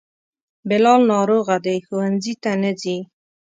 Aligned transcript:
بلال 0.69 1.01
ناروغه 1.13 1.55
دی, 1.65 1.77
ښونځي 1.87 2.33
ته 2.43 2.51
نه 2.61 2.71
ځي 2.81 2.97